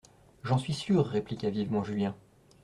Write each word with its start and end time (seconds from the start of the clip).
J'en 0.41 0.57
suis 0.57 0.73
sûr, 0.73 1.05
répliqua 1.05 1.51
vivement 1.51 1.83
Julien. 1.83 2.15